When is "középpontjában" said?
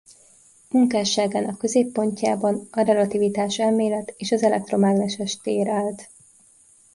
1.57-2.67